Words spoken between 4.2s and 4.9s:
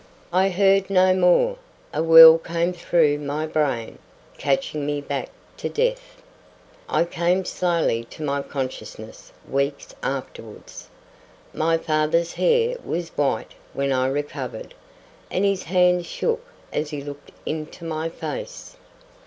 catching